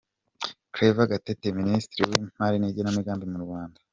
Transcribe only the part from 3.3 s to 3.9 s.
mu Rwanda.